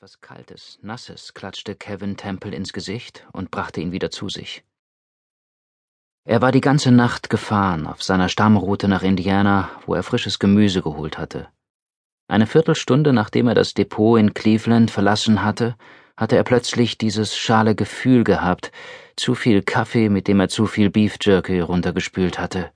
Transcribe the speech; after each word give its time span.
Etwas 0.00 0.20
Kaltes, 0.20 0.78
Nasses 0.80 1.34
klatschte 1.34 1.74
Kevin 1.74 2.16
Temple 2.16 2.54
ins 2.54 2.72
Gesicht 2.72 3.26
und 3.32 3.50
brachte 3.50 3.80
ihn 3.80 3.90
wieder 3.90 4.12
zu 4.12 4.28
sich. 4.28 4.62
Er 6.24 6.40
war 6.40 6.52
die 6.52 6.60
ganze 6.60 6.92
Nacht 6.92 7.30
gefahren 7.30 7.84
auf 7.84 8.00
seiner 8.04 8.28
Stammroute 8.28 8.86
nach 8.86 9.02
Indiana, 9.02 9.70
wo 9.86 9.94
er 9.94 10.04
frisches 10.04 10.38
Gemüse 10.38 10.82
geholt 10.82 11.18
hatte. 11.18 11.48
Eine 12.28 12.46
Viertelstunde 12.46 13.12
nachdem 13.12 13.48
er 13.48 13.56
das 13.56 13.74
Depot 13.74 14.20
in 14.20 14.34
Cleveland 14.34 14.92
verlassen 14.92 15.42
hatte, 15.42 15.74
hatte 16.16 16.36
er 16.36 16.44
plötzlich 16.44 16.96
dieses 16.96 17.36
schale 17.36 17.74
Gefühl 17.74 18.22
gehabt, 18.22 18.70
zu 19.16 19.34
viel 19.34 19.62
Kaffee, 19.62 20.10
mit 20.10 20.28
dem 20.28 20.38
er 20.38 20.48
zu 20.48 20.66
viel 20.66 20.90
Beef 20.90 21.16
Jerky 21.20 21.58
runtergespült 21.58 22.38
hatte. 22.38 22.70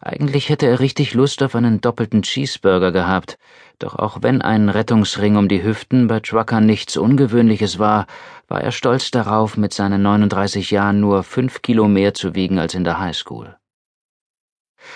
Eigentlich 0.00 0.48
hätte 0.48 0.66
er 0.66 0.80
richtig 0.80 1.14
Lust 1.14 1.42
auf 1.42 1.54
einen 1.54 1.80
doppelten 1.80 2.22
Cheeseburger 2.22 2.92
gehabt, 2.92 3.38
doch 3.78 3.94
auch 3.96 4.18
wenn 4.22 4.42
ein 4.42 4.68
Rettungsring 4.68 5.36
um 5.36 5.48
die 5.48 5.62
Hüften 5.62 6.06
bei 6.06 6.20
Trucker 6.20 6.60
nichts 6.60 6.96
Ungewöhnliches 6.96 7.78
war, 7.78 8.06
war 8.48 8.60
er 8.60 8.72
stolz 8.72 9.10
darauf, 9.10 9.56
mit 9.56 9.74
seinen 9.74 10.02
39 10.02 10.70
Jahren 10.70 11.00
nur 11.00 11.22
fünf 11.22 11.62
Kilo 11.62 11.88
mehr 11.88 12.14
zu 12.14 12.34
wiegen 12.34 12.58
als 12.58 12.74
in 12.74 12.84
der 12.84 12.98
Highschool. 12.98 13.56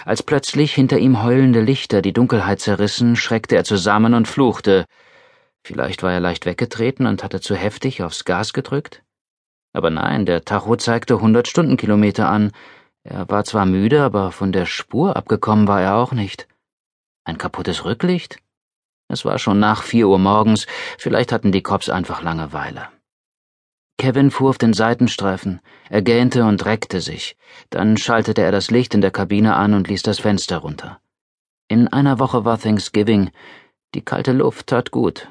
Als 0.04 0.22
plötzlich 0.22 0.72
hinter 0.72 0.98
ihm 0.98 1.22
heulende 1.22 1.60
Lichter 1.60 2.00
die 2.00 2.12
Dunkelheit 2.12 2.60
zerrissen, 2.60 3.16
schreckte 3.16 3.56
er 3.56 3.64
zusammen 3.64 4.14
und 4.14 4.28
fluchte. 4.28 4.86
Vielleicht 5.62 6.02
war 6.02 6.12
er 6.12 6.20
leicht 6.20 6.46
weggetreten 6.46 7.06
und 7.06 7.22
hatte 7.24 7.40
zu 7.40 7.54
heftig 7.54 8.02
aufs 8.02 8.24
Gas 8.24 8.52
gedrückt? 8.52 9.02
Aber 9.72 9.90
nein, 9.90 10.26
der 10.26 10.44
Tacho 10.44 10.76
zeigte 10.76 11.20
hundert 11.20 11.48
Stundenkilometer 11.48 12.28
an, 12.28 12.52
er 13.02 13.28
war 13.28 13.44
zwar 13.44 13.66
müde, 13.66 14.02
aber 14.02 14.32
von 14.32 14.52
der 14.52 14.66
Spur 14.66 15.16
abgekommen 15.16 15.66
war 15.66 15.80
er 15.80 15.96
auch 15.96 16.12
nicht. 16.12 16.48
Ein 17.24 17.38
kaputtes 17.38 17.84
Rücklicht? 17.84 18.38
Es 19.08 19.24
war 19.24 19.38
schon 19.38 19.58
nach 19.58 19.82
vier 19.82 20.08
Uhr 20.08 20.18
morgens, 20.18 20.66
vielleicht 20.98 21.32
hatten 21.32 21.52
die 21.52 21.62
Cops 21.62 21.88
einfach 21.88 22.22
Langeweile. 22.22 22.88
Kevin 23.98 24.30
fuhr 24.30 24.50
auf 24.50 24.58
den 24.58 24.72
Seitenstreifen, 24.72 25.60
er 25.90 26.00
gähnte 26.00 26.44
und 26.44 26.64
reckte 26.64 27.00
sich, 27.00 27.36
dann 27.68 27.96
schaltete 27.96 28.42
er 28.42 28.52
das 28.52 28.70
Licht 28.70 28.94
in 28.94 29.00
der 29.00 29.10
Kabine 29.10 29.56
an 29.56 29.74
und 29.74 29.88
ließ 29.88 30.02
das 30.02 30.20
Fenster 30.20 30.58
runter. 30.58 31.00
In 31.68 31.88
einer 31.88 32.18
Woche 32.18 32.44
war 32.44 32.58
Thanksgiving, 32.58 33.30
die 33.94 34.02
kalte 34.02 34.32
Luft 34.32 34.68
tat 34.68 34.90
gut. 34.90 35.28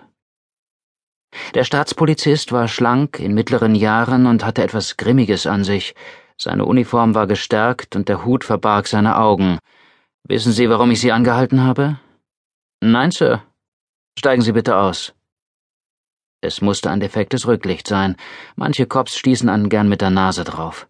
Der 1.56 1.64
Staatspolizist 1.64 2.52
war 2.52 2.68
schlank, 2.68 3.20
in 3.20 3.34
mittleren 3.34 3.76
Jahren 3.76 4.26
und 4.26 4.46
hatte 4.46 4.64
etwas 4.64 4.98
Grimmiges 4.98 5.48
an 5.48 5.64
sich, 5.64 5.96
seine 6.42 6.66
Uniform 6.66 7.16
war 7.16 7.28
gestärkt 7.28 7.96
und 7.96 8.08
der 8.08 8.24
Hut 8.24 8.46
verbarg 8.46 8.88
seine 8.88 9.18
Augen. 9.18 9.60
Wissen 10.24 10.54
Sie, 10.54 10.70
warum 10.70 10.90
ich 10.92 11.02
Sie 11.02 11.12
angehalten 11.12 11.64
habe? 11.64 12.00
Nein, 12.82 13.12
Sir. 13.12 13.44
Steigen 14.18 14.42
Sie 14.42 14.54
bitte 14.54 14.78
aus. 14.78 15.14
Es 16.42 16.62
musste 16.62 16.90
ein 16.90 17.02
defektes 17.02 17.46
Rücklicht 17.48 17.88
sein. 17.88 18.16
Manche 18.56 18.86
Cops 18.86 19.18
stießen 19.18 19.50
einen 19.50 19.68
gern 19.68 19.90
mit 19.90 20.00
der 20.00 20.10
Nase 20.10 20.46
drauf. 20.46 20.88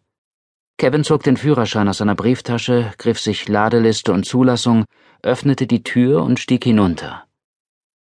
Kevin 0.78 1.04
zog 1.04 1.24
den 1.24 1.36
Führerschein 1.36 1.90
aus 1.90 1.98
seiner 1.98 2.16
Brieftasche, 2.16 2.94
griff 2.98 3.20
sich 3.20 3.48
Ladeliste 3.50 4.14
und 4.14 4.26
Zulassung, 4.26 4.86
öffnete 5.24 5.66
die 5.66 5.84
Tür 5.84 6.24
und 6.24 6.40
stieg 6.40 6.64
hinunter. 6.64 7.26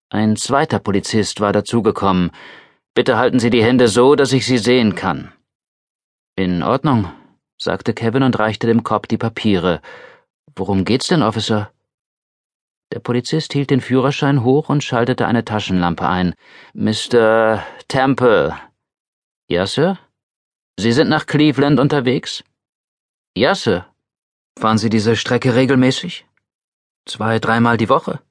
Ein 0.09 0.37
zweiter 0.37 0.79
Polizist 0.79 1.41
war 1.41 1.51
dazugekommen. 1.51 2.31
Bitte 2.95 3.17
halten 3.17 3.39
Sie 3.39 3.49
die 3.49 3.63
Hände 3.63 3.89
so, 3.89 4.15
dass 4.15 4.31
ich 4.31 4.45
Sie 4.45 4.57
sehen 4.57 4.95
kann. 4.95 5.33
In 6.35 6.63
Ordnung, 6.63 7.11
sagte 7.63 7.93
Kevin 7.93 8.23
und 8.23 8.37
reichte 8.37 8.67
dem 8.67 8.83
Cop 8.83 9.07
die 9.07 9.17
Papiere. 9.17 9.81
Worum 10.55 10.85
geht's 10.85 11.07
denn, 11.07 11.23
Officer? 11.23 11.71
Der 12.91 12.99
Polizist 12.99 13.53
hielt 13.53 13.71
den 13.71 13.81
Führerschein 13.81 14.43
hoch 14.43 14.69
und 14.69 14.83
schaltete 14.83 15.25
eine 15.25 15.43
Taschenlampe 15.43 16.07
ein. 16.07 16.35
Mr. 16.73 17.63
Temple. 17.87 18.55
Ja, 19.47 19.65
Sir? 19.65 19.97
Sie 20.77 20.91
sind 20.91 21.09
nach 21.09 21.25
Cleveland 21.25 21.79
unterwegs? 21.79 22.43
Ja, 23.35 23.55
Sir. 23.55 23.85
Fahren 24.59 24.77
Sie 24.77 24.89
diese 24.89 25.15
Strecke 25.15 25.55
regelmäßig? 25.55 26.25
Zwei, 27.05 27.39
dreimal 27.39 27.77
die 27.77 27.89
Woche? 27.89 28.21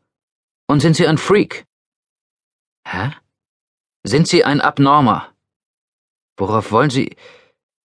Und 0.69 0.81
sind 0.81 0.95
Sie 0.95 1.06
ein 1.06 1.19
Freak? 1.19 1.65
Hä? 2.87 3.11
Sind 4.05 4.29
Sie 4.29 4.45
ein 4.45 4.61
Abnormer? 4.61 5.29
Worauf 6.37 6.71
wollen 6.73 6.91
Sie. 6.91 7.17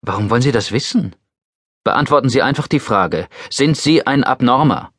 Warum 0.01 0.29
wollen 0.29 0.41
Sie 0.41 0.51
das 0.51 0.71
wissen? 0.71 1.15
Beantworten 1.85 2.29
Sie 2.29 2.41
einfach 2.41 2.67
die 2.67 2.79
Frage. 2.79 3.27
Sind 3.51 3.77
Sie 3.77 4.07
ein 4.07 4.23
Abnormer? 4.23 4.91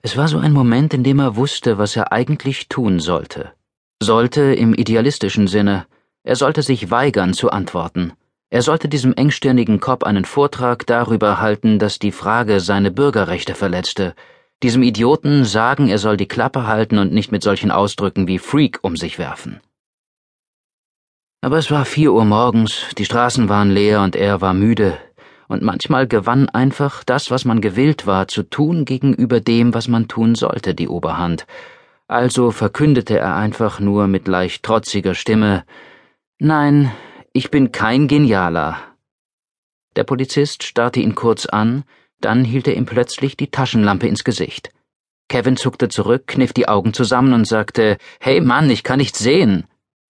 Es 0.00 0.16
war 0.16 0.28
so 0.28 0.38
ein 0.38 0.52
Moment, 0.52 0.94
in 0.94 1.04
dem 1.04 1.18
er 1.18 1.36
wusste, 1.36 1.76
was 1.76 1.94
er 1.94 2.10
eigentlich 2.10 2.70
tun 2.70 3.00
sollte. 3.00 3.52
Sollte 4.02 4.54
im 4.54 4.72
idealistischen 4.72 5.46
Sinne. 5.46 5.86
Er 6.22 6.36
sollte 6.36 6.62
sich 6.62 6.90
weigern 6.90 7.34
zu 7.34 7.50
antworten. 7.50 8.14
Er 8.48 8.62
sollte 8.62 8.88
diesem 8.88 9.12
engstirnigen 9.12 9.78
Cop 9.78 10.04
einen 10.04 10.24
Vortrag 10.24 10.86
darüber 10.86 11.38
halten, 11.38 11.78
dass 11.78 11.98
die 11.98 12.12
Frage 12.12 12.60
seine 12.60 12.90
Bürgerrechte 12.90 13.54
verletzte, 13.54 14.14
diesem 14.62 14.82
Idioten 14.82 15.44
sagen, 15.44 15.88
er 15.88 15.98
soll 15.98 16.16
die 16.16 16.28
Klappe 16.28 16.66
halten 16.66 16.96
und 16.96 17.12
nicht 17.12 17.30
mit 17.30 17.42
solchen 17.42 17.70
Ausdrücken 17.70 18.26
wie 18.26 18.38
Freak 18.38 18.78
um 18.80 18.96
sich 18.96 19.18
werfen. 19.18 19.60
Aber 21.44 21.58
es 21.58 21.70
war 21.70 21.84
vier 21.84 22.14
Uhr 22.14 22.24
morgens, 22.24 22.86
die 22.96 23.04
Straßen 23.04 23.50
waren 23.50 23.70
leer 23.70 24.00
und 24.00 24.16
er 24.16 24.40
war 24.40 24.54
müde, 24.54 24.96
und 25.46 25.60
manchmal 25.60 26.06
gewann 26.06 26.48
einfach 26.48 27.04
das, 27.04 27.30
was 27.30 27.44
man 27.44 27.60
gewillt 27.60 28.06
war 28.06 28.28
zu 28.28 28.44
tun 28.44 28.86
gegenüber 28.86 29.40
dem, 29.40 29.74
was 29.74 29.86
man 29.86 30.08
tun 30.08 30.36
sollte, 30.36 30.74
die 30.74 30.88
Oberhand. 30.88 31.44
Also 32.08 32.50
verkündete 32.50 33.18
er 33.18 33.36
einfach 33.36 33.78
nur 33.78 34.06
mit 34.06 34.26
leicht 34.26 34.62
trotziger 34.62 35.14
Stimme 35.14 35.66
Nein, 36.38 36.90
ich 37.34 37.50
bin 37.50 37.72
kein 37.72 38.08
Genialer. 38.08 38.78
Der 39.96 40.04
Polizist 40.04 40.62
starrte 40.62 41.00
ihn 41.00 41.14
kurz 41.14 41.44
an, 41.44 41.84
dann 42.22 42.42
hielt 42.42 42.68
er 42.68 42.74
ihm 42.74 42.86
plötzlich 42.86 43.36
die 43.36 43.50
Taschenlampe 43.50 44.06
ins 44.06 44.24
Gesicht. 44.24 44.70
Kevin 45.28 45.58
zuckte 45.58 45.90
zurück, 45.90 46.26
kniff 46.26 46.54
die 46.54 46.68
Augen 46.68 46.94
zusammen 46.94 47.34
und 47.34 47.46
sagte 47.46 47.98
Hey 48.18 48.40
Mann, 48.40 48.70
ich 48.70 48.82
kann 48.82 48.96
nichts 48.96 49.18
sehen. 49.18 49.66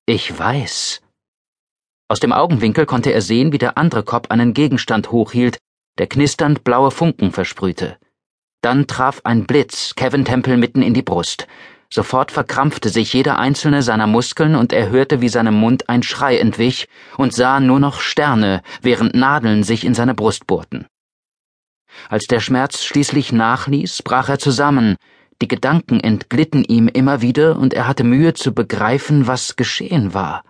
Ich 0.05 0.39
weiß. 0.39 1.01
Aus 2.13 2.21
dem 2.21 2.35
Augenwinkel 2.35 2.85
konnte 2.85 3.11
er 3.11 3.23
sehen, 3.23 3.55
wie 3.55 3.59
der 3.59 3.79
andere 3.79 4.03
Kopf 4.03 4.31
einen 4.31 4.53
Gegenstand 4.53 5.13
hochhielt, 5.13 5.57
der 5.97 6.07
knisternd 6.07 6.63
blaue 6.63 6.91
Funken 6.91 7.33
versprühte. 7.33 7.97
Dann 8.61 8.87
traf 8.87 9.23
ein 9.25 9.47
Blitz 9.47 9.95
Kevin 9.97 10.27
Temple 10.27 10.59
mitten 10.59 10.83
in 10.83 10.93
die 10.93 11.01
Brust. 11.01 11.47
Sofort 11.89 12.31
verkrampfte 12.31 12.91
sich 12.91 13.15
jeder 13.15 13.39
einzelne 13.39 13.81
seiner 13.81 14.07
Muskeln 14.07 14.57
und 14.57 14.75
er 14.75 14.91
hörte, 14.91 15.23
wie 15.23 15.31
seinem 15.31 15.55
Mund 15.55 15.89
ein 15.89 16.03
Schrei 16.03 16.37
entwich 16.37 16.87
und 17.17 17.33
sah 17.33 17.61
nur 17.61 17.81
noch 17.81 18.03
Sterne, 18.03 18.61
während 18.83 19.15
Nadeln 19.15 19.63
sich 19.63 19.83
in 19.83 19.95
seine 19.95 20.13
Brust 20.13 20.47
bohrten. 20.47 20.85
Als 22.11 22.27
der 22.27 22.41
Schmerz 22.41 22.85
schließlich 22.85 23.33
nachließ, 23.33 24.03
brach 24.03 24.29
er 24.29 24.39
zusammen, 24.39 24.97
die 25.41 25.49
Gedanken 25.49 25.99
entglitten 25.99 26.63
ihm 26.63 26.89
immer 26.89 27.23
wieder 27.23 27.57
und 27.57 27.73
er 27.73 27.89
hatte 27.89 28.05
Mühe 28.05 28.35
zu 28.35 28.53
begreifen, 28.53 29.27
was 29.27 29.57
geschehen 29.57 30.13
war. 30.13 30.45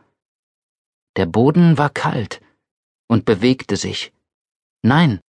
Der 1.17 1.27
Boden 1.27 1.79
war 1.79 1.91
kalt 1.91 2.41
und 3.09 3.25
bewegte 3.25 3.77
sich. 3.77 4.13
Nein, 4.83 5.21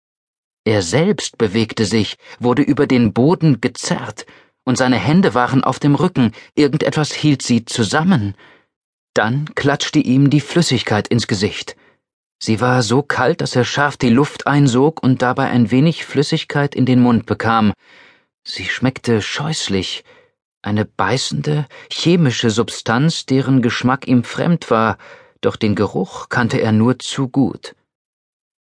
er 0.66 0.82
selbst 0.82 1.38
bewegte 1.38 1.86
sich, 1.86 2.18
wurde 2.40 2.62
über 2.62 2.88
den 2.88 3.14
Boden 3.14 3.60
gezerrt, 3.60 4.26
und 4.64 4.78
seine 4.78 4.96
Hände 4.96 5.34
waren 5.34 5.62
auf 5.62 5.78
dem 5.78 5.96
Rücken, 5.96 6.32
irgendetwas 6.56 7.12
hielt 7.12 7.42
sie 7.42 7.66
zusammen. 7.66 8.34
Dann 9.14 9.54
klatschte 9.56 10.00
ihm 10.00 10.30
die 10.30 10.40
Flüssigkeit 10.40 11.10
ins 11.10 11.28
Gesicht. 11.28 11.76
Sie 12.40 12.62
war 12.62 12.82
so 12.82 13.04
kalt, 13.04 13.42
dass 13.42 13.58
er 13.58 13.66
scharf 13.66 13.98
die 13.98 14.10
Luft 14.10 14.48
einsog 14.48 15.04
und 15.04 15.22
dabei 15.22 15.50
ein 15.50 15.70
wenig 15.70 16.06
Flüssigkeit 16.06 16.76
in 16.76 16.86
den 16.86 17.02
Mund 17.02 17.26
bekam. 17.26 17.74
Sie 18.46 18.66
schmeckte 18.66 19.22
scheußlich, 19.22 20.06
eine 20.62 20.86
beißende, 20.86 21.68
chemische 21.92 22.50
Substanz, 22.50 23.26
deren 23.26 23.62
Geschmack 23.62 24.08
ihm 24.08 24.24
fremd 24.24 24.72
war, 24.72 24.98
doch 25.46 25.56
den 25.56 25.76
Geruch 25.76 26.30
kannte 26.30 26.60
er 26.60 26.72
nur 26.72 27.00
zu 27.00 27.28
gut. 27.28 27.76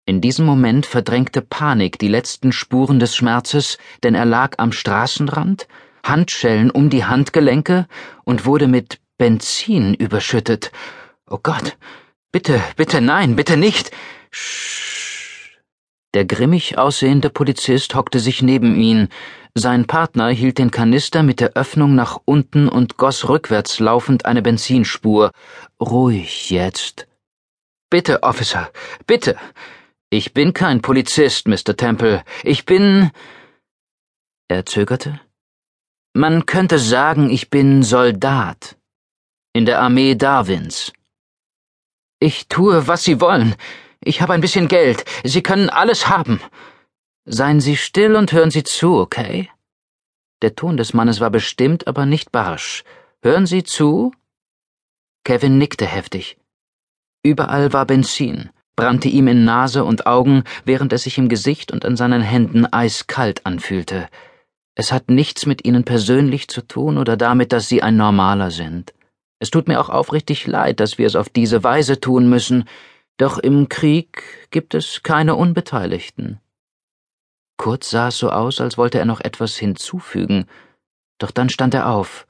In 0.04 0.20
diesem 0.20 0.44
Moment 0.44 0.84
verdrängte 0.84 1.42
Panik 1.42 1.98
die 1.98 2.08
letzten 2.08 2.52
Spuren 2.52 2.98
des 2.98 3.14
Schmerzes, 3.14 3.78
denn 4.02 4.14
er 4.14 4.24
lag 4.24 4.54
am 4.58 4.72
Straßenrand, 4.72 5.68
Handschellen 6.04 6.70
um 6.70 6.90
die 6.90 7.04
Handgelenke 7.04 7.86
und 8.24 8.44
wurde 8.44 8.66
mit 8.66 8.98
Benzin 9.16 9.94
überschüttet. 9.94 10.72
Oh 11.30 11.38
Gott. 11.40 11.76
Bitte, 12.32 12.60
bitte 12.76 13.00
nein, 13.00 13.36
bitte 13.36 13.56
nicht. 13.56 13.92
Sch. 14.32 15.60
Der 16.14 16.24
grimmig 16.24 16.76
aussehende 16.76 17.30
Polizist 17.30 17.94
hockte 17.94 18.20
sich 18.20 18.42
neben 18.42 18.74
ihn, 18.74 19.08
sein 19.54 19.86
Partner 19.86 20.30
hielt 20.30 20.56
den 20.58 20.70
Kanister 20.70 21.22
mit 21.22 21.38
der 21.38 21.52
Öffnung 21.56 21.94
nach 21.94 22.18
unten 22.24 22.68
und 22.68 22.96
goss 22.96 23.28
rückwärts 23.28 23.80
laufend 23.80 24.24
eine 24.24 24.40
Benzinspur. 24.40 25.30
Ruhig 25.78 26.50
jetzt. 26.50 27.06
Bitte, 27.90 28.22
Officer, 28.22 28.70
bitte. 29.06 29.36
Ich 30.08 30.32
bin 30.32 30.54
kein 30.54 30.80
Polizist, 30.80 31.48
Mr. 31.48 31.76
Temple. 31.76 32.24
Ich 32.42 32.64
bin. 32.64 33.10
Er 34.48 34.64
zögerte. 34.64 35.20
Man 36.14 36.46
könnte 36.46 36.78
sagen, 36.78 37.28
ich 37.28 37.50
bin 37.50 37.82
Soldat. 37.82 38.76
In 39.52 39.66
der 39.66 39.80
Armee 39.80 40.14
Darwins. 40.14 40.92
Ich 42.20 42.48
tue, 42.48 42.86
was 42.86 43.04
Sie 43.04 43.20
wollen. 43.20 43.54
Ich 44.00 44.22
habe 44.22 44.32
ein 44.32 44.40
bisschen 44.40 44.68
Geld. 44.68 45.04
Sie 45.24 45.42
können 45.42 45.68
alles 45.68 46.08
haben. 46.08 46.40
Seien 47.24 47.60
Sie 47.60 47.76
still 47.76 48.16
und 48.16 48.32
hören 48.32 48.50
Sie 48.50 48.64
zu, 48.64 48.96
okay? 48.98 49.48
Der 50.42 50.56
Ton 50.56 50.76
des 50.76 50.92
Mannes 50.92 51.20
war 51.20 51.30
bestimmt, 51.30 51.86
aber 51.86 52.04
nicht 52.04 52.32
barsch. 52.32 52.82
Hören 53.22 53.46
Sie 53.46 53.62
zu? 53.62 54.12
Kevin 55.24 55.56
nickte 55.56 55.86
heftig. 55.86 56.36
Überall 57.22 57.72
war 57.72 57.86
Benzin, 57.86 58.50
brannte 58.74 59.08
ihm 59.08 59.28
in 59.28 59.44
Nase 59.44 59.84
und 59.84 60.06
Augen, 60.06 60.42
während 60.64 60.92
es 60.92 61.04
sich 61.04 61.16
im 61.16 61.28
Gesicht 61.28 61.70
und 61.70 61.84
an 61.84 61.96
seinen 61.96 62.22
Händen 62.22 62.66
eiskalt 62.66 63.46
anfühlte. 63.46 64.08
Es 64.74 64.90
hat 64.90 65.08
nichts 65.08 65.46
mit 65.46 65.64
Ihnen 65.64 65.84
persönlich 65.84 66.48
zu 66.48 66.60
tun 66.62 66.98
oder 66.98 67.16
damit, 67.16 67.52
dass 67.52 67.68
Sie 67.68 67.84
ein 67.84 67.96
Normaler 67.96 68.50
sind. 68.50 68.94
Es 69.38 69.50
tut 69.50 69.68
mir 69.68 69.80
auch 69.80 69.90
aufrichtig 69.90 70.48
leid, 70.48 70.80
dass 70.80 70.98
wir 70.98 71.06
es 71.06 71.14
auf 71.14 71.28
diese 71.28 71.62
Weise 71.62 72.00
tun 72.00 72.28
müssen, 72.28 72.64
doch 73.16 73.38
im 73.38 73.68
Krieg 73.68 74.24
gibt 74.50 74.74
es 74.74 75.04
keine 75.04 75.36
Unbeteiligten. 75.36 76.40
Kurz 77.62 77.90
sah 77.90 78.08
es 78.08 78.18
so 78.18 78.28
aus, 78.28 78.60
als 78.60 78.76
wollte 78.76 78.98
er 78.98 79.04
noch 79.04 79.20
etwas 79.20 79.56
hinzufügen, 79.56 80.46
doch 81.18 81.30
dann 81.30 81.48
stand 81.48 81.74
er 81.74 81.90
auf. 81.90 82.26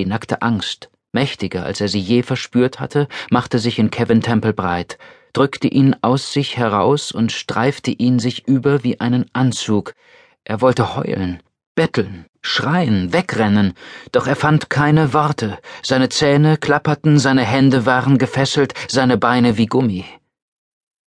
Die 0.00 0.04
nackte 0.04 0.42
Angst, 0.42 0.90
mächtiger 1.12 1.64
als 1.64 1.80
er 1.80 1.86
sie 1.86 2.00
je 2.00 2.24
verspürt 2.24 2.80
hatte, 2.80 3.06
machte 3.30 3.60
sich 3.60 3.78
in 3.78 3.88
Kevin 3.88 4.22
Temple 4.22 4.52
breit, 4.52 4.98
drückte 5.32 5.68
ihn 5.68 5.94
aus 6.02 6.32
sich 6.32 6.56
heraus 6.56 7.12
und 7.12 7.30
streifte 7.30 7.92
ihn 7.92 8.18
sich 8.18 8.48
über 8.48 8.82
wie 8.82 8.98
einen 8.98 9.26
Anzug. 9.32 9.94
Er 10.42 10.60
wollte 10.60 10.96
heulen, 10.96 11.40
betteln, 11.76 12.26
schreien, 12.42 13.12
wegrennen, 13.12 13.74
doch 14.10 14.26
er 14.26 14.34
fand 14.34 14.70
keine 14.70 15.12
Worte, 15.12 15.56
seine 15.84 16.08
Zähne 16.08 16.56
klapperten, 16.56 17.20
seine 17.20 17.44
Hände 17.44 17.86
waren 17.86 18.18
gefesselt, 18.18 18.74
seine 18.88 19.18
Beine 19.18 19.56
wie 19.56 19.66
Gummi. 19.66 20.04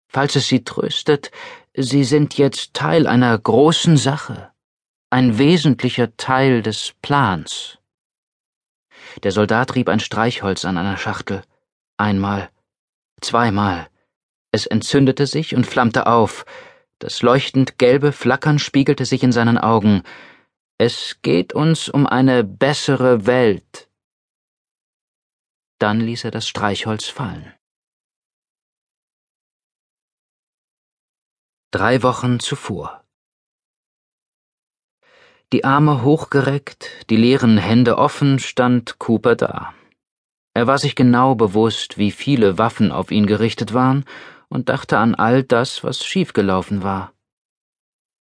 Falls 0.08 0.34
es 0.34 0.48
Sie 0.48 0.64
tröstet, 0.64 1.30
Sie 1.76 2.04
sind 2.04 2.38
jetzt 2.38 2.74
Teil 2.74 3.08
einer 3.08 3.36
großen 3.36 3.96
Sache, 3.96 4.52
ein 5.10 5.38
wesentlicher 5.38 6.16
Teil 6.16 6.62
des 6.62 6.94
Plans. 7.02 7.78
Der 9.24 9.32
Soldat 9.32 9.74
rieb 9.74 9.88
ein 9.88 9.98
Streichholz 9.98 10.64
an 10.64 10.78
einer 10.78 10.96
Schachtel. 10.96 11.42
Einmal, 11.96 12.48
zweimal. 13.20 13.88
Es 14.52 14.66
entzündete 14.66 15.26
sich 15.26 15.56
und 15.56 15.66
flammte 15.66 16.06
auf. 16.06 16.46
Das 17.00 17.22
leuchtend 17.22 17.76
gelbe 17.76 18.12
Flackern 18.12 18.60
spiegelte 18.60 19.04
sich 19.04 19.24
in 19.24 19.32
seinen 19.32 19.58
Augen. 19.58 20.04
Es 20.78 21.18
geht 21.22 21.54
uns 21.54 21.88
um 21.88 22.06
eine 22.06 22.44
bessere 22.44 23.26
Welt. 23.26 23.88
Dann 25.80 26.00
ließ 26.00 26.22
er 26.22 26.30
das 26.30 26.46
Streichholz 26.46 27.06
fallen. 27.06 27.52
Drei 31.74 32.04
Wochen 32.04 32.38
zuvor. 32.38 33.02
Die 35.52 35.64
Arme 35.64 36.04
hochgereckt, 36.04 37.10
die 37.10 37.16
leeren 37.16 37.58
Hände 37.58 37.98
offen, 37.98 38.38
stand 38.38 39.00
Cooper 39.00 39.34
da. 39.34 39.74
Er 40.54 40.68
war 40.68 40.78
sich 40.78 40.94
genau 40.94 41.34
bewusst, 41.34 41.98
wie 41.98 42.12
viele 42.12 42.58
Waffen 42.58 42.92
auf 42.92 43.10
ihn 43.10 43.26
gerichtet 43.26 43.74
waren, 43.74 44.04
und 44.48 44.68
dachte 44.68 44.98
an 44.98 45.16
all 45.16 45.42
das, 45.42 45.82
was 45.82 46.04
schiefgelaufen 46.04 46.84
war. 46.84 47.12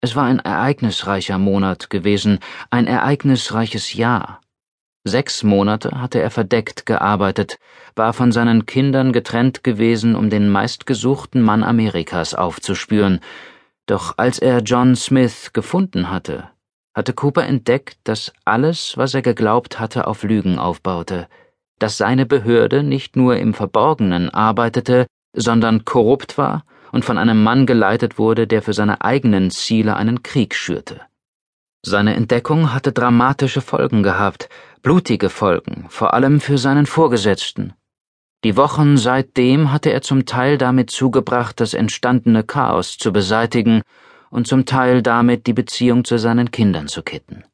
Es 0.02 0.16
war 0.16 0.24
ein 0.24 0.40
ereignisreicher 0.40 1.38
Monat 1.38 1.92
gewesen, 1.92 2.40
ein 2.72 2.88
ereignisreiches 2.88 3.94
Jahr. 3.94 4.42
Sechs 5.06 5.44
Monate 5.44 6.00
hatte 6.00 6.22
er 6.22 6.32
verdeckt 6.32 6.86
gearbeitet, 6.86 7.60
war 7.96 8.14
von 8.14 8.32
seinen 8.32 8.66
Kindern 8.66 9.12
getrennt 9.12 9.64
gewesen, 9.64 10.16
um 10.16 10.30
den 10.30 10.50
meistgesuchten 10.50 11.42
Mann 11.42 11.64
Amerikas 11.64 12.34
aufzuspüren, 12.34 13.20
doch 13.86 14.18
als 14.18 14.40
er 14.40 14.60
John 14.60 14.96
Smith 14.96 15.52
gefunden 15.52 16.10
hatte, 16.10 16.50
hatte 16.94 17.12
Cooper 17.12 17.46
entdeckt, 17.46 17.98
dass 18.06 18.32
alles, 18.46 18.98
was 18.98 19.14
er 19.14 19.22
geglaubt 19.22 19.78
hatte, 19.78 20.08
auf 20.08 20.24
Lügen 20.24 20.58
aufbaute, 20.58 21.28
dass 21.80 21.98
seine 21.98 22.26
Behörde 22.26 22.82
nicht 22.82 23.18
nur 23.18 23.36
im 23.36 23.54
Verborgenen 23.54 24.30
arbeitete, 24.30 25.08
sondern 25.36 25.84
korrupt 25.84 26.38
war 26.38 26.64
und 26.94 27.04
von 27.04 27.18
einem 27.18 27.44
Mann 27.44 27.66
geleitet 27.66 28.18
wurde, 28.18 28.48
der 28.48 28.62
für 28.62 28.74
seine 28.74 29.02
eigenen 29.02 29.52
Ziele 29.52 29.98
einen 29.98 30.24
Krieg 30.24 30.56
schürte. 30.56 31.02
Seine 31.86 32.16
Entdeckung 32.16 32.74
hatte 32.74 32.94
dramatische 32.94 33.60
Folgen 33.60 34.04
gehabt, 34.04 34.48
blutige 34.84 35.30
Folgen, 35.30 35.86
vor 35.88 36.14
allem 36.14 36.42
für 36.42 36.58
seinen 36.58 36.86
Vorgesetzten. 36.86 37.74
Die 38.44 38.58
Wochen 38.58 38.98
seitdem 38.98 39.72
hatte 39.72 39.92
er 39.92 40.02
zum 40.02 40.26
Teil 40.26 40.58
damit 40.58 40.92
zugebracht, 40.92 41.62
das 41.62 41.74
entstandene 41.74 42.44
Chaos 42.44 42.98
zu 42.98 43.14
beseitigen 43.14 43.82
und 44.30 44.46
zum 44.46 44.66
Teil 44.66 45.02
damit, 45.02 45.48
die 45.48 45.54
Beziehung 45.54 46.04
zu 46.04 46.20
seinen 46.20 46.52
Kindern 46.52 46.90
zu 46.90 47.02
kitten. 47.02 47.46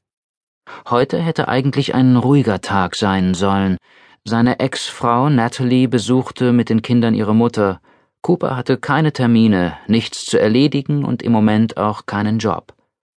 Heute 0.89 1.19
hätte 1.19 1.47
eigentlich 1.47 1.93
ein 1.93 2.15
ruhiger 2.15 2.61
Tag 2.61 2.95
sein 2.95 3.35
sollen, 3.35 3.77
seine 4.25 4.59
Ex-Frau 4.59 5.29
Natalie 5.29 5.87
besuchte 5.87 6.51
mit 6.51 6.69
den 6.69 6.81
Kindern 6.81 7.13
ihre 7.13 7.33
Mutter. 7.33 7.79
Cooper 8.21 8.57
hatte 8.57 8.77
keine 8.77 9.13
Termine, 9.13 9.77
nichts 9.87 10.25
zu 10.25 10.39
erledigen 10.39 11.05
und 11.05 11.21
im 11.23 11.31
Moment 11.31 11.77
auch 11.77 12.05
keinen 12.05 12.39
Job. 12.39 12.73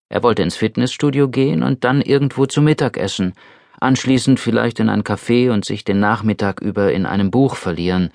Er 0.08 0.22
wollte 0.22 0.42
ins 0.42 0.56
Fitnessstudio 0.56 1.28
gehen 1.28 1.62
und 1.62 1.84
dann 1.84 2.02
irgendwo 2.02 2.46
zu 2.46 2.60
Mittag 2.60 2.96
essen, 2.96 3.34
anschließend 3.80 4.38
vielleicht 4.38 4.78
in 4.80 4.88
ein 4.88 5.02
Café 5.02 5.50
und 5.50 5.64
sich 5.64 5.84
den 5.84 6.00
Nachmittag 6.00 6.60
über 6.60 6.92
in 6.92 7.06
einem 7.06 7.30
Buch 7.30 7.56
verlieren, 7.56 8.10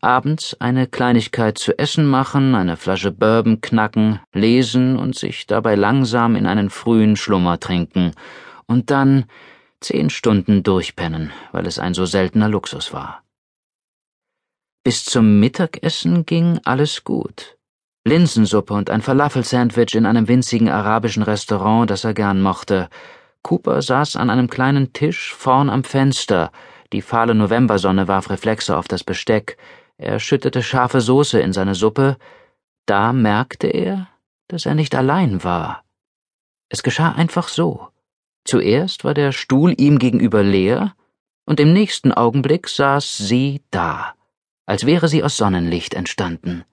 abends 0.00 0.56
eine 0.60 0.86
Kleinigkeit 0.86 1.58
zu 1.58 1.78
essen 1.78 2.06
machen, 2.06 2.54
eine 2.54 2.76
Flasche 2.76 3.10
Bourbon 3.10 3.60
knacken, 3.60 4.20
lesen 4.32 4.96
und 4.96 5.16
sich 5.16 5.46
dabei 5.46 5.74
langsam 5.74 6.36
in 6.36 6.46
einen 6.46 6.70
frühen 6.70 7.16
Schlummer 7.16 7.58
trinken, 7.58 8.12
und 8.66 8.90
dann 8.90 9.24
zehn 9.80 10.10
Stunden 10.10 10.62
durchpennen, 10.62 11.32
weil 11.52 11.66
es 11.66 11.78
ein 11.78 11.94
so 11.94 12.04
seltener 12.04 12.48
Luxus 12.48 12.92
war. 12.92 13.22
Bis 14.84 15.04
zum 15.04 15.40
Mittagessen 15.40 16.26
ging 16.26 16.60
alles 16.64 17.02
gut. 17.02 17.56
Linsensuppe 18.06 18.72
und 18.72 18.88
ein 18.88 19.02
Falafel-Sandwich 19.02 19.96
in 19.96 20.06
einem 20.06 20.28
winzigen 20.28 20.68
arabischen 20.68 21.24
Restaurant, 21.24 21.90
das 21.90 22.04
er 22.04 22.14
gern 22.14 22.40
mochte. 22.40 22.88
Cooper 23.46 23.80
saß 23.80 24.16
an 24.16 24.28
einem 24.28 24.50
kleinen 24.50 24.92
Tisch 24.92 25.32
vorn 25.32 25.70
am 25.70 25.84
Fenster. 25.84 26.50
Die 26.92 27.00
fahle 27.00 27.32
Novembersonne 27.32 28.08
warf 28.08 28.28
Reflexe 28.28 28.76
auf 28.76 28.88
das 28.88 29.04
Besteck. 29.04 29.56
Er 29.98 30.18
schüttete 30.18 30.64
scharfe 30.64 31.00
Soße 31.00 31.38
in 31.38 31.52
seine 31.52 31.76
Suppe. 31.76 32.16
Da 32.86 33.12
merkte 33.12 33.68
er, 33.68 34.08
dass 34.48 34.66
er 34.66 34.74
nicht 34.74 34.96
allein 34.96 35.44
war. 35.44 35.84
Es 36.70 36.82
geschah 36.82 37.12
einfach 37.12 37.46
so. 37.46 37.86
Zuerst 38.44 39.04
war 39.04 39.14
der 39.14 39.30
Stuhl 39.30 39.72
ihm 39.80 40.00
gegenüber 40.00 40.42
leer, 40.42 40.96
und 41.44 41.60
im 41.60 41.72
nächsten 41.72 42.10
Augenblick 42.10 42.66
saß 42.68 43.16
sie 43.16 43.62
da, 43.70 44.16
als 44.66 44.86
wäre 44.86 45.06
sie 45.06 45.22
aus 45.22 45.36
Sonnenlicht 45.36 45.94
entstanden. 45.94 46.64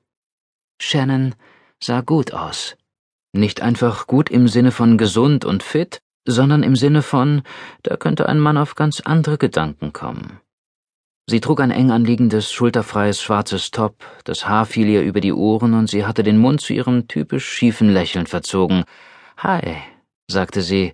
Shannon 0.82 1.36
sah 1.80 2.02
gut 2.02 2.34
aus. 2.34 2.76
Nicht 3.32 3.62
einfach 3.62 4.08
gut 4.08 4.32
im 4.32 4.48
Sinne 4.48 4.72
von 4.72 4.98
gesund 4.98 5.46
und 5.46 5.62
fit, 5.62 6.03
sondern 6.26 6.64
im 6.64 6.76
Sinne 6.76 7.02
von, 7.02 7.44
da 7.84 7.98
könnte 7.98 8.28
ein 8.28 8.40
Mann 8.40 8.58
auf 8.58 8.76
ganz 8.76 9.02
andere 9.02 9.38
Gedanken 9.38 9.94
kommen. 9.94 10.40
Sie 11.26 11.40
trug 11.40 11.62
ein 11.62 11.72
eng 11.72 11.92
anliegendes, 11.92 12.52
schulterfreies 12.52 13.22
schwarzes 13.22 13.72
Top, 13.72 14.04
das 14.26 14.48
Haar 14.48 14.66
fiel 14.66 14.90
ihr 14.90 15.04
über 15.04 15.22
die 15.22 15.32
Ohren 15.32 15.74
und 15.74 15.90
sie 15.90 16.06
hatte 16.06 16.24
den 16.24 16.38
Mund 16.38 16.60
zu 16.60 16.74
ihrem 16.74 17.08
typisch 17.08 17.48
schiefen 17.48 17.90
Lächeln 17.90 18.28
verzogen. 18.28 18.84
Hi, 19.38 19.78
sagte 20.30 20.62
sie, 20.62 20.94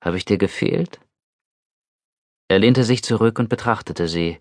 habe 0.00 0.16
ich 0.16 0.24
dir 0.24 0.38
gefehlt? 0.38 0.98
Er 2.48 2.58
lehnte 2.58 2.82
sich 2.82 3.04
zurück 3.04 3.38
und 3.38 3.48
betrachtete 3.48 4.08
sie. 4.08 4.38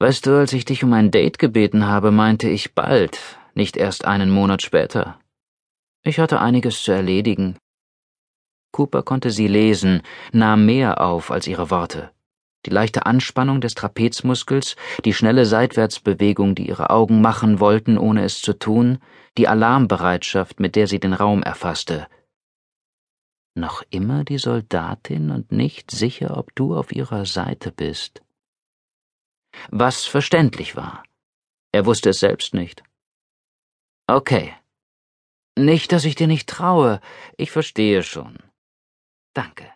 Weißt 0.00 0.26
du, 0.26 0.38
als 0.38 0.52
ich 0.52 0.64
dich 0.64 0.82
um 0.82 0.92
ein 0.92 1.12
Date 1.12 1.38
gebeten 1.38 1.86
habe, 1.86 2.10
meinte 2.10 2.48
ich 2.48 2.74
bald, 2.74 3.20
nicht 3.54 3.76
erst 3.76 4.04
einen 4.06 4.30
Monat 4.30 4.62
später. 4.62 5.20
Ich 6.02 6.18
hatte 6.18 6.40
einiges 6.40 6.82
zu 6.82 6.90
erledigen. 6.90 7.56
Cooper 8.72 9.02
konnte 9.02 9.30
sie 9.30 9.46
lesen, 9.46 10.02
nahm 10.32 10.66
mehr 10.66 11.00
auf 11.00 11.30
als 11.30 11.46
ihre 11.46 11.70
Worte. 11.70 12.10
Die 12.66 12.70
leichte 12.70 13.06
Anspannung 13.06 13.60
des 13.60 13.74
Trapezmuskels, 13.74 14.76
die 15.04 15.12
schnelle 15.12 15.46
Seitwärtsbewegung, 15.46 16.54
die 16.54 16.68
ihre 16.68 16.90
Augen 16.90 17.20
machen 17.20 17.60
wollten, 17.60 17.98
ohne 17.98 18.24
es 18.24 18.40
zu 18.40 18.52
tun, 18.52 18.98
die 19.36 19.48
Alarmbereitschaft, 19.48 20.60
mit 20.60 20.76
der 20.76 20.86
sie 20.86 21.00
den 21.00 21.12
Raum 21.12 21.42
erfasste, 21.42 22.06
noch 23.54 23.82
immer 23.90 24.24
die 24.24 24.38
Soldatin 24.38 25.30
und 25.30 25.52
nicht 25.52 25.90
sicher, 25.90 26.36
ob 26.36 26.54
du 26.54 26.74
auf 26.74 26.92
ihrer 26.92 27.26
Seite 27.26 27.70
bist. 27.70 28.22
Was 29.70 30.06
verständlich 30.06 30.74
war. 30.76 31.02
Er 31.72 31.84
wusste 31.84 32.10
es 32.10 32.20
selbst 32.20 32.54
nicht. 32.54 32.82
Okay. 34.06 34.54
Nicht, 35.58 35.92
dass 35.92 36.06
ich 36.06 36.14
dir 36.14 36.28
nicht 36.28 36.48
traue, 36.48 37.00
ich 37.36 37.50
verstehe 37.50 38.02
schon. 38.02 38.38
Danke. 39.34 39.72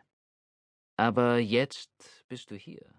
Aber 0.96 1.38
jetzt 1.38 2.25
bist 2.28 2.50
du 2.50 2.56
hier. 2.56 2.94